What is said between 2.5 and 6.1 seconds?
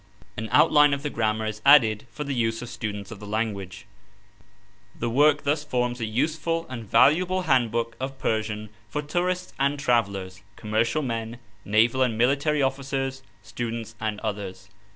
of students of the language. The work thus forms a